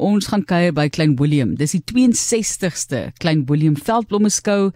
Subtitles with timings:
[0.00, 1.54] ons gaan kuier by Klein Willem.
[1.60, 4.70] Dis die 62ste Klein Willem Veldblomme skou.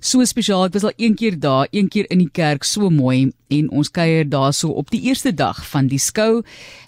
[0.00, 0.64] So spesiaal.
[0.70, 3.90] Ek was al een keer daar, een keer in die kerk, so mooi en ons
[3.92, 6.44] kuier daarso op die eerste dag van die skou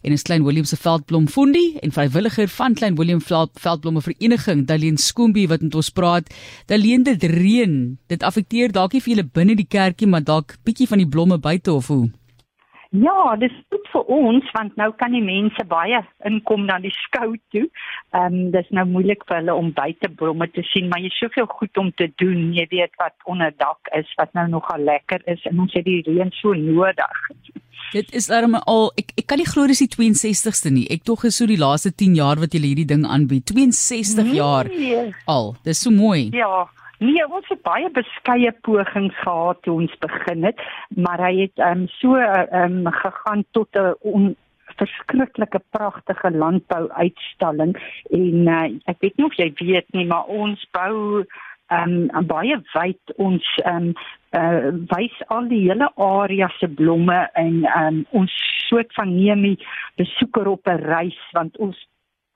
[0.06, 4.97] en is Klein Willem se Veldblom Fondie en vrywilliger van Klein Willem Veldblomme Vereniging, Daleen
[4.97, 6.33] Skoombie wat met ons praat.
[6.71, 7.77] Daleen dit reën.
[8.09, 11.40] Dit affekteer dalk nie vir julle binne die kerkie, maar dalk bietjie van die blomme
[11.43, 12.06] buite of hoe?
[12.93, 17.30] Ja, dis goed vir ons want nou kan die mense baie inkom na die skou
[17.55, 17.65] toe.
[18.12, 21.48] Ehm um, dis nou moeilik vir hulle om buite blomme te sien, maar jy soveel
[21.48, 22.50] goed om te doen.
[22.52, 26.02] Jy weet wat onder dak is wat nou nogal lekker is en ons het die
[26.05, 27.24] reën so nodig.
[27.92, 30.84] Dit is darem al ek ek kan nie glo dis die 62ste nie.
[30.92, 33.48] Ek tog is so die laaste 10 jaar wat jy hierdie ding aanbied.
[33.48, 34.36] 62 nee.
[34.36, 34.69] jaar
[35.24, 35.55] al.
[35.64, 36.28] Dis so mooi.
[36.36, 36.69] Ja.
[37.02, 40.61] Nee, ons het baie beskeie pogings gehad toe ons begin het,
[40.95, 44.37] maar hy het ehm um, so ehm um, gegaan tot 'n
[44.78, 47.75] verskriklike pragtige landbou uitstalling
[48.11, 51.25] en uh, ek weet nie of jy weet nie, maar ons bou
[51.66, 53.94] ehm um, baie wyd ons ehm um,
[54.39, 58.33] uh, wys al die hele area se blomme en um, ons
[58.69, 59.59] soort van neem die
[59.97, 61.89] besoeker op 'n reis want ons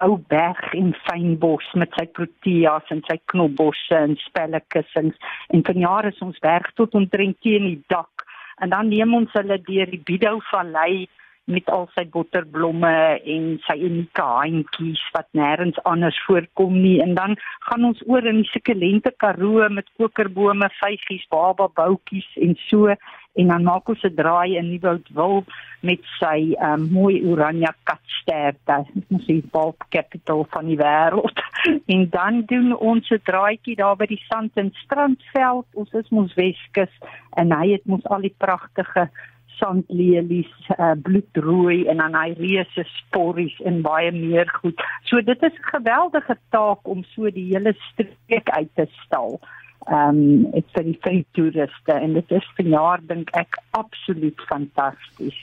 [0.05, 5.17] ou berg en fynbos met sy proteas en sy knopbosse en spellekussings
[5.55, 8.27] en van jare is ons berg tot omtrent teen die dak.
[8.61, 11.07] En dan neem ons hulle deur die Bidou vallei
[11.47, 12.93] met al sy botterblomme
[13.35, 16.97] en sy unieke handjies wat nêrens anders voorkom nie.
[17.05, 17.37] En dan
[17.69, 22.97] gaan ons oor in die sukulente Karoo met kokerbome, vygies, baba boutjies en so
[23.37, 25.45] en dan maak ons 'n draai in Nieuwoudtwil
[25.81, 28.77] met sy um, mooi oranje katsterte.
[28.95, 31.39] Dit is die bulk capital van die wêreld.
[31.95, 35.67] en dan doen ons 'n draaitjie daar by die Sand en Strandveld.
[35.75, 36.93] Ons is mos Weskus
[37.37, 39.11] en hy het mos al die pragtige
[39.57, 44.83] sandlelies, uh, bloedrooi en dan hy reuse sporries en baie meer goed.
[45.09, 49.41] So dit is 'n geweldige taak om so die hele streek uit te stal
[49.87, 55.39] ehm um, ek vir die vir toeriste en dit is vanjaar dink ek absoluut fantasties.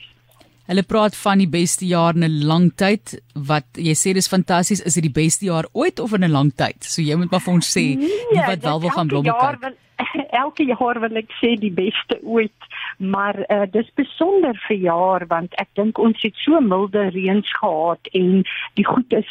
[0.63, 3.19] Hulle praat van die beste jaar in 'n lang tyd.
[3.35, 6.51] Wat jy sê dis fantasties, is dit die beste jaar ooit of in 'n lang
[6.55, 6.83] tyd?
[6.83, 9.59] So jy moet maar vir ons sê nee, wat wel wil gaan blomme kyk.
[9.61, 9.75] Wil,
[10.43, 12.59] elke jaar wil ek sê die beste ooit,
[12.97, 18.07] maar uh, dis besonder vir jaar want ek dink ons het so milde reëns gehad
[18.13, 18.43] en
[18.75, 19.27] die goed is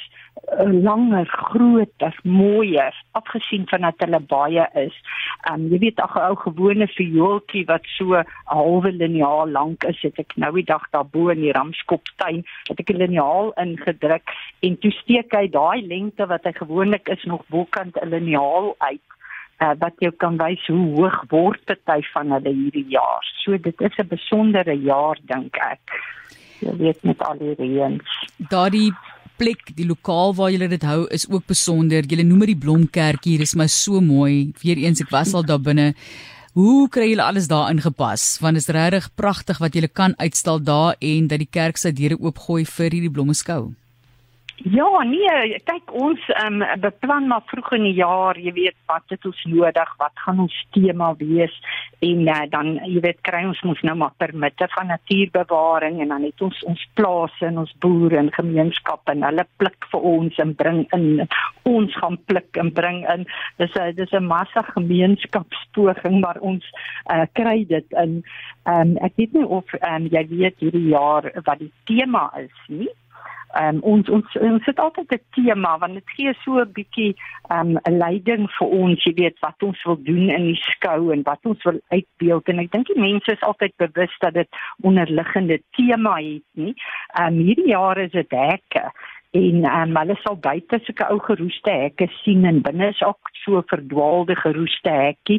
[0.59, 4.97] langer, groter, mooier, afgesien van dat hulle baie is.
[5.49, 9.85] Ehm um, jy weet ag 'n ou gewone viooltjie wat so 'n halwe liniaal lank
[9.85, 14.27] is, het ek nou die dag daarbo in die Ramskoptuin, het ek 'n liniaal ingedruk
[14.61, 19.07] en toe steek hy daai lengte wat hy gewoonlik is nog bokant 'n liniaal uit
[19.63, 23.25] uh, wat jy kan wys hoe hoog word party van hulle hierdie jaar.
[23.45, 25.85] So dit is 'n besondere jaar dink ek.
[26.61, 28.11] Jy weet met al die reëns.
[28.49, 28.93] Daardie
[29.43, 32.07] plek, die lokaal waar julle dit hou is ook besonder.
[32.07, 34.53] Julle noem dit die Blomkerk hier, is my so mooi.
[34.63, 35.93] Weereens ek was al daar binne.
[36.55, 38.37] Hoe kry julle alles daar ingepas?
[38.45, 41.95] Want dit is regtig pragtig wat julle kan uitstal daar en dat die kerk se
[41.97, 43.73] deure oopgooi vir hierdie blommeskou.
[44.63, 49.25] Ja, nee, kyk ons um, beplan maar vroeg in die jaar, jy weet, wat het
[49.27, 51.57] ons nodig, wat gaan ons tema wees
[52.03, 56.29] en uh, dan jy weet kry ons mos nou maar permitte van natuurbewaring en dan
[56.29, 60.55] het ons ons plase en ons boere en gemeenskappe en hulle pluk vir ons en
[60.63, 61.27] bring in
[61.67, 63.27] ons gaan pluk en bring in.
[63.59, 66.65] Dis 'n dis 'n massa gemeenskapspoging maar ons
[67.11, 68.23] uh, kry dit in
[68.67, 72.91] um, ek weet nie of um, jy weet hierdie jaar wat die tema is nie
[73.61, 77.17] um, ons ons ons het altyd 'n tema want dit gee so 'n bietjie
[77.51, 81.13] ehm, 'n um, leiding vir ons, jy weet wat ons wil doen in die skou
[81.13, 84.49] en wat ons wil uitbeeld en ek dink die mense is altyd bewus dat dit
[84.83, 86.75] onderliggende tema het nie.
[87.19, 88.93] Ehm um, hierdie jaar is dit hekke
[89.33, 93.63] en um, hulle sal buite sulke ou geroeste hekke sien en binne is ook so
[93.71, 95.39] verdwaalde geroeste hekkie.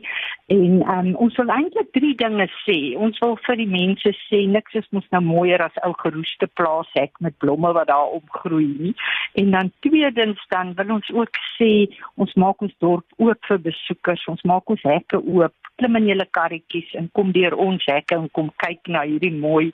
[0.53, 2.77] En um, ons wil eintlik drie dinge sê.
[2.97, 7.21] Ons wil vir die mense sê niks is mos nou mooier as ou geroeste plaashek
[7.21, 8.95] met blomme wat daar opgroei nie.
[9.37, 11.71] En dan tweedens dan wil ons ook sê
[12.18, 14.25] ons maak ons dorp oop vir besoekers.
[14.33, 18.27] Ons maak ons hekke oop klim in julle karretjies en kom deur ons hekke en
[18.38, 19.71] kom kyk na hierdie mooi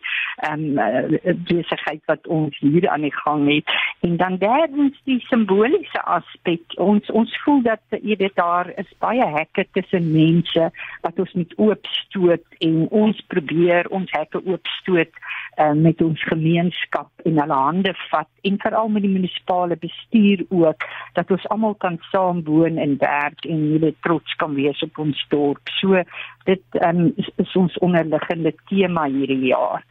[0.48, 1.18] ehm um,
[1.50, 3.74] besigheid wat ons hier aan die gang het.
[4.18, 6.62] Dan derdens die simboliese aspek.
[6.78, 10.70] Ons ons voel dat jy weet daar is baie hekke tussen mense
[11.04, 15.12] wat ons met oop stoot en ons probeer ons hekke oop stoot
[15.60, 20.88] uh, met ons gemeenskap en hulle hande vat en veral met die munisipale bestuur ook
[21.20, 25.26] dat ons almal kan saam woon en werk en hulle trots kan wees op ons
[25.30, 25.74] dorp.
[25.80, 26.04] So
[26.50, 29.84] dit um, is, is ons onderliggende tema hierdie jaar.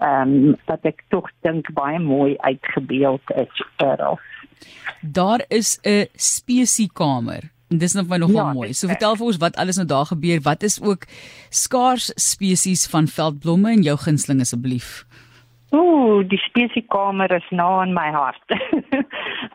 [0.00, 4.18] Ehm um, wat ek tog dink baie mooi uitgebeeld is oral.
[5.00, 7.50] Daar is 'n spesiekamer.
[7.68, 8.72] Dis nog my nogal ja, mooi.
[8.72, 10.40] So vertel vir ons wat alles nou daar gebeur.
[10.42, 11.04] Wat is ook
[11.48, 15.06] skaars spesies van veldblomme in jou gunsteling asseblief?
[15.70, 18.46] Ooh, die spesiekamer is na in my hart.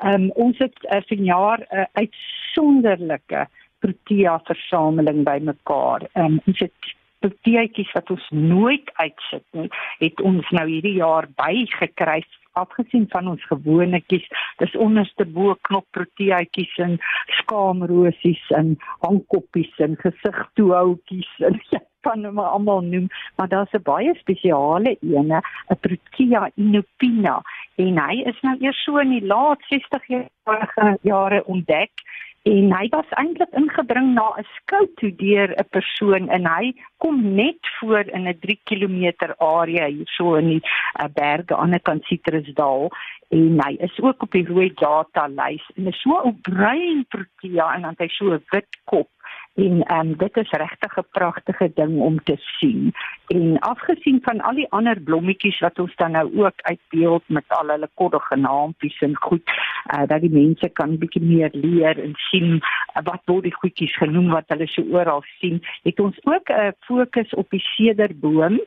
[0.05, 3.47] Ehm um, ons het uh, vanjaar 'n uh, uitsonderlike
[3.79, 6.07] protea versameling bymekaar.
[6.13, 6.95] Ehm um, ons het
[7.25, 9.69] proteetjies wat ons nooit uitsit nie,
[10.03, 12.21] het ons nou hierdie jaar bygekry
[12.55, 14.27] afgesien van ons gewonetjies.
[14.61, 16.95] Dis onderste bo knop proteetjies en
[17.41, 24.13] skaamrosies en hangkoppies en gesigtoehoutjies en ja, kan hom almal noem, maar daar's 'n baie
[24.21, 25.41] spesiale ene,
[25.73, 27.41] 'n Protea inopina.
[27.75, 31.91] En hy is nou eers so in die laat 60 jarige jare ontdek
[32.45, 37.17] en hy was eintlik ingebring na 'n skou toe deur 'n persoon en hy kom
[37.35, 42.05] net voor in 'n 3 km area hierso in die uh, berge aan die kant
[42.05, 42.91] Citrusdal.
[43.29, 45.65] En hy is ook op die rooi data lys.
[45.75, 49.09] En is so 'n bruin protea en dan hy so 'n wit kop
[49.55, 52.93] en um, dit is regtig 'n pragtige ding om te sien.
[53.27, 57.67] En afgesien van al die ander blommetjies wat ons dan nou ook uitbeeld met al
[57.67, 59.49] hulle koddige naampies en goed,
[59.93, 63.95] uh, dat die mense kan bietjie meer leer en sien uh, wat word die goedjies
[63.97, 68.59] genoem wat hulle so oral sien, het ons ook 'n uh, fokus op die sederboom.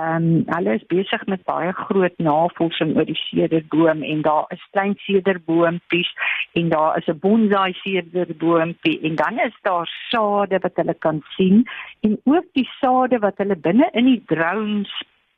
[0.00, 4.62] Ehm um, hulle is besig met baie groot navorsing oor die sederboom en daar is
[4.70, 6.12] klein sederboompies
[6.60, 11.68] en daar is 'n bonsai sederboompie en dan is daar sade wat hulle kan sien
[12.00, 14.92] en ook die sade wat hulle binne in die drones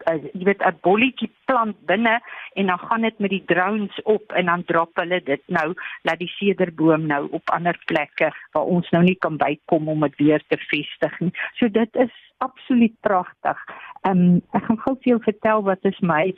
[0.07, 2.21] jy weet 'n bolletjie plant binne
[2.55, 6.19] en dan gaan dit met die drones op en dan drop hulle dit nou laat
[6.19, 10.43] die sederboom nou op ander plekke waar ons nou nie kan bykom om dit weer
[10.49, 11.33] te vestig nie.
[11.55, 13.59] So dit is absoluut pragtig.
[14.03, 16.35] Ehm um, ek gaan gou vir jou vertel wat is my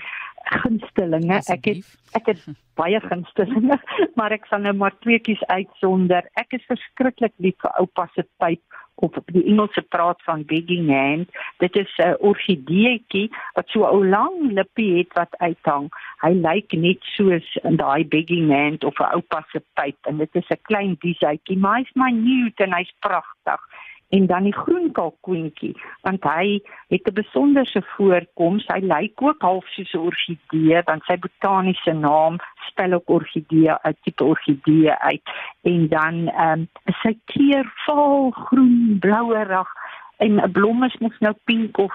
[0.62, 1.40] gunstelinge.
[1.50, 1.84] Ek het
[2.18, 2.42] ek het
[2.78, 3.78] baie gunstelinge,
[4.18, 6.28] maar ek sal nou maar tweeetjies uitsonder.
[6.34, 8.62] Ek is verskriklik lief vir oupa se pyp
[8.96, 11.28] of die Engelse praat van begging hand.
[11.58, 15.88] Dit is 'n orgideetjie wat so 'n ou lang lippie het wat uithang.
[16.20, 20.34] Hy lyk net soos in daai begging hand of 'n oupa se pyp en dit
[20.34, 23.60] is 'n klein dieetjie, maar hy's my nuut en hy's pragtig
[24.08, 28.66] en dan die groen kalkoentjie want hy het 'n besonderse voorkoms.
[28.66, 32.36] Hy lyk ook half soos 'n orgidee want sy botaniese naam
[32.68, 35.26] spel ook orgidee 'n tipe orgidee uit.
[35.62, 36.68] En dan ehm um,
[37.02, 39.68] sy kleur val groen blouerig
[40.16, 41.94] en 'n blom is mos nou pink of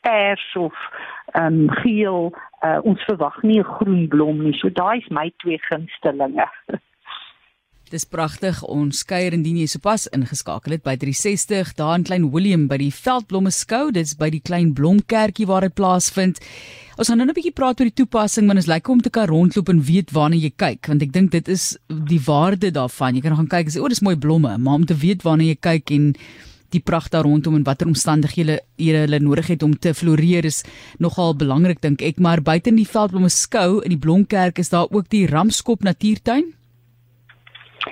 [0.00, 0.74] pers of
[1.32, 2.32] ehm um, geel.
[2.60, 4.54] Uh, ons verwag nie 'n groen blom nie.
[4.54, 6.48] So daai is my twee gunstelinge
[7.88, 8.58] Dis pragtig.
[8.68, 12.90] Ons kuier indien jy sopas ingeskakel het by 360 daar in Klein Willem by die
[12.92, 13.88] Veldblomme skou.
[13.96, 16.40] Dit's by die Klein Blomkerkie waar dit plaasvind.
[16.98, 19.10] Ons gaan nou 'n bietjie praat oor die toepassing want dit is lekker om te
[19.10, 23.14] kan rondloop en weet waarna jy kyk want ek dink dit is die waarde daarvan.
[23.14, 25.44] Jy kan gaan kyk en sê o, dis mooi blomme, maar om te weet waarna
[25.44, 26.14] jy kyk en
[26.70, 30.64] die pragt daar rondom en watter omstandighede hulle hulle nodig het om te floreer is
[30.98, 34.88] nogal belangrik dink ek maar buite in die Veldblomme skou in die Blomkerk is daar
[34.90, 36.57] ook die Ramskop Natuurtuin.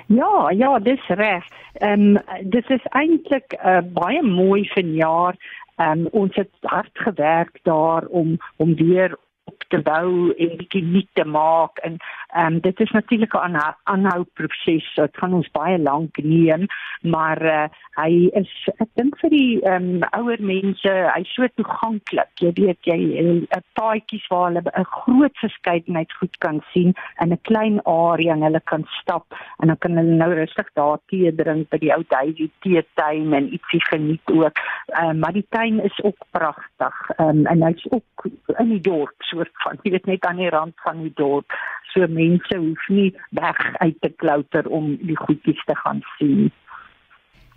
[0.07, 1.45] Ja, ja, dis reg.
[1.73, 5.35] Ehm um, dit is eintlik uh, baie mooi vanjaar.
[5.75, 10.83] Ehm um, ons het hard gewerk daar om om weer op te bou en bietjie
[10.83, 11.97] nuut te maak en
[12.37, 14.93] ehm um, dit is natuurlik 'n aanhou proses.
[14.95, 16.65] Dit gaan ons baie lank neem,
[17.01, 17.67] maar uh,
[18.01, 22.29] hy is ek dink vir die ehm um, ouer mense, hy's so toeganklik.
[22.43, 27.41] Jy weet jy 'n paadjies waar hulle 'n groot verskeidenheid goed kan sien in 'n
[27.41, 29.25] klein area en hulle kan stap
[29.59, 33.53] en dan kan hulle nou rustig daar tee drink by die ou Daisy teetuin en
[33.53, 34.55] ietsie geniet ook.
[34.85, 36.95] Ehm um, maar die tuin is ook pragtig.
[37.17, 40.49] Ehm um, en hy's ook in die dorp soort van jy weet net aan die
[40.49, 41.51] rand van die dorp.
[41.93, 46.49] So mense hoef nie weg uit te klouter om die goedjies te gaan sien.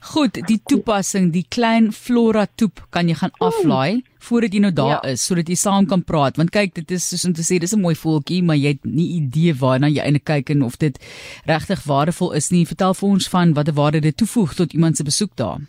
[0.01, 4.95] Goed, die toepassing, die klein Flora toep kan jy gaan aflaai voordat jy nou daar
[4.95, 5.13] ja.
[5.13, 7.75] is sodat jy saam kan praat want kyk dit is soos om te sê dis
[7.77, 10.97] 'n mooi voeltjie maar jy het nie idee waarna jy eintlik kyk en of dit
[11.45, 12.65] regtig waardevol is nie.
[12.65, 15.61] Vertel vir ons van watter waarde dit toevoeg tot iemand se besoek daar.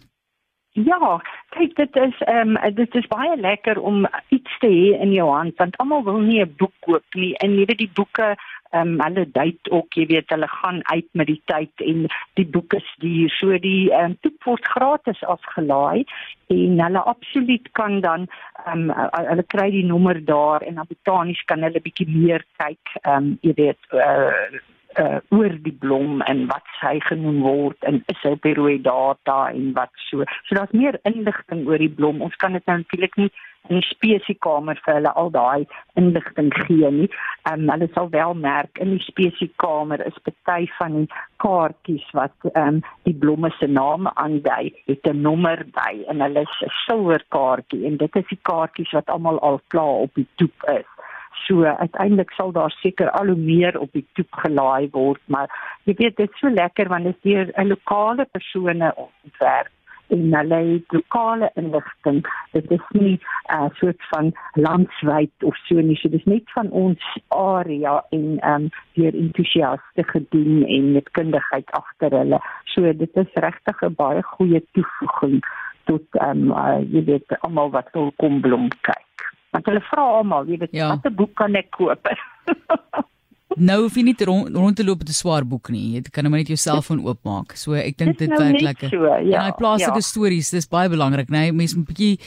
[0.73, 1.19] Ja,
[1.51, 5.27] kyk dit is ehm um, dit is baie lekker om iets te hê in jou
[5.27, 8.35] hand want almal wil nie 'n boek koop nie en jy weet die boeke
[8.71, 12.05] ehm um, hulle date ook, jy weet, hulle gaan uit met die tyd en
[12.39, 13.29] die boeke stuur.
[13.35, 16.05] So die ehm um, toep word gratis afgelaai
[16.55, 18.27] en hulle absoluut kan dan
[18.65, 22.95] ehm um, hulle kry die nommer daar en dan botanies kan hulle bietjie meer kyk.
[23.01, 24.31] Ehm um, jy weet uh,
[25.00, 28.81] uh oor die blom en wat sy genoem word en is hy op die rooi
[28.81, 30.25] data en wat so.
[30.48, 32.21] So daar's meer inligting oor die blom.
[32.21, 33.31] Ons kan dit nou natuurlik nie
[33.69, 35.67] in die spesiekamer vir hulle al daai
[36.00, 37.10] inligting gee nie.
[37.50, 41.07] Ehm um, hulle sal wel merk in die spesiekamer is party van die
[41.43, 46.41] kaartjies wat ehm um, die blomme se name aandui, het 'n nommer by en hulle
[46.41, 50.27] is 'n silwer kaartjie en dit is die kaartjies wat almal al klaar op die
[50.36, 50.89] toep is.
[51.47, 55.50] So uiteindelik sal daar seker al hoe meer op die toep gelaai word, maar
[55.83, 59.71] jy weet dit is so lekker want dit is deur 'n lokale persone ontwerp
[60.11, 62.19] en hulle het lokale inligting.
[62.51, 65.95] Dit is nie 'n uh, soort van landwyd of so nie.
[65.95, 71.71] So dis net van ons area en ehm um, hier entoesiaste gedoen en met kundigheid
[71.71, 72.39] agter hulle.
[72.63, 75.39] So dit is regtig 'n baie goeie toevoeging
[75.83, 79.11] tot ehm um, uh, jy weet almal wat wil kom blom kyk.
[79.62, 80.88] Want hulle vra almal, jy weet, ja.
[80.89, 82.08] watter boek kan ek koop?
[83.62, 85.94] Nou hoef jy nie rond, rond te loop met 'n swaar boek nie.
[85.94, 87.56] Jy kan net jou selfoon oopmaak.
[87.56, 88.89] So ek dink dit nou werk lekker.
[88.89, 90.01] So, ja, en daai plaaslike ja.
[90.01, 91.39] stories, dis baie belangrik, né?
[91.41, 91.51] Nee?
[91.51, 92.20] Mense moet 'n bietjie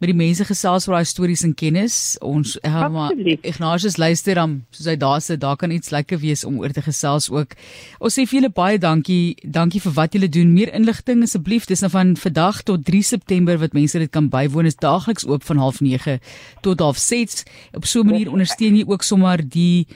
[0.00, 2.16] met die mense gesels oor daai stories en kennis.
[2.20, 6.44] Ons ja, maar Ignatius luister dan soos hy daar sit, daar kan iets lekker wees
[6.44, 7.54] om oor te gesels ook.
[8.00, 9.36] Ons sê vir julle baie dankie.
[9.44, 10.52] Dankie vir wat julle doen.
[10.52, 11.66] Meer inligting asseblief.
[11.66, 14.66] Dis nou van vandag tot 3 September wat mense dit kan bywoon.
[14.66, 16.18] Is daagliks oop van 09:30
[16.62, 17.44] tot 06:30.
[17.74, 19.86] Op so 'n manier ondersteun jy ook sommer die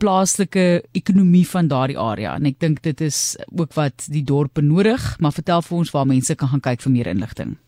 [0.00, 5.16] plaaslike ekonomie van daardie area en ek dink dit is ook wat die dorp benodig,
[5.20, 7.58] maar vertel vir ons waar mense kan gaan kyk vir meer inligting.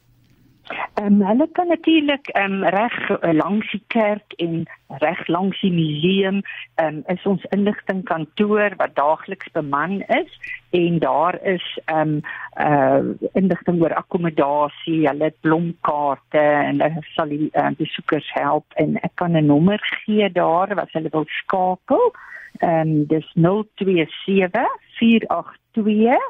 [0.94, 4.68] Ehm um, hulle kan natuurlik ehm um, reg uh, langs die kerk en
[5.00, 6.42] reg langs die museum
[6.74, 10.30] ehm um, is ons inligtingkantoor wat daagliks beman is
[10.70, 12.20] en daar is ehm um,
[12.66, 13.00] uh
[13.32, 19.36] inligting oor akkommodasie, hulle blomkaarte en hulle sal die uh, besoekers help en ek kan
[19.36, 22.12] 'n nommer gee daar wat hulle wil skakel.
[22.60, 24.68] Ehm um, dis 027
[25.00, 26.20] 482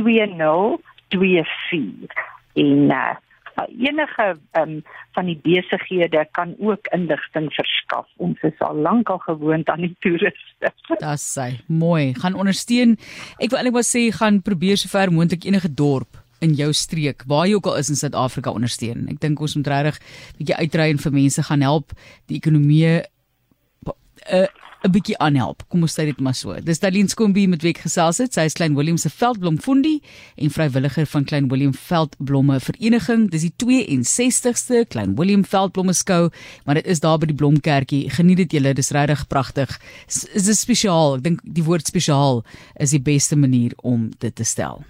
[0.00, 2.12] 2024
[2.54, 3.16] en uh,
[3.66, 4.82] enige um,
[5.16, 8.06] van die besighede kan ook inligting verskaf.
[8.16, 10.72] Ons is al lank al gewoond aan die toeriste.
[11.02, 12.14] Das sê, mooi.
[12.14, 12.96] Gaan ondersteun.
[13.38, 17.46] Ek wil eintlik maar sê gaan probeer sover moontlik enige dorp in jou streek waar
[17.48, 19.08] jy ook al is in Suid-Afrika ondersteun.
[19.10, 21.92] Ek dink ons moet regtig 'n bietjie uitry en vir mense gaan help
[22.26, 23.02] die ekonomie
[24.28, 24.46] 'n uh,
[24.86, 25.64] 'n bietjie aanhelp.
[25.72, 26.54] Kom ons sê dit maar so.
[26.62, 28.36] Dis Dalien Skombi met wie ek gesels het.
[28.36, 29.98] Sy is Klein Willem se veldblomfondie
[30.38, 33.26] en vrywilliger van Klein Willem Veldblomme Vereniging.
[33.32, 36.28] Dis die 62ste Klein Willem Veldblomme skou,
[36.64, 38.04] maar dit is daar by die Blomkerkie.
[38.14, 39.74] Geniet dit julle, dis regtig pragtig.
[40.06, 41.18] Dit is spesiaal.
[41.18, 42.44] Ek dink die woord spesiaal
[42.78, 44.84] is die beste manier om dit te stel.